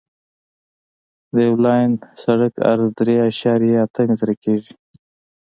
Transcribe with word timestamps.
د 1.33 1.35
یو 1.47 1.55
لاین 1.65 1.91
سرک 2.23 2.53
عرض 2.69 2.87
درې 2.99 3.15
اعشاریه 3.25 3.77
اته 3.85 4.01
متره 4.09 4.33
کیږي 4.43 4.73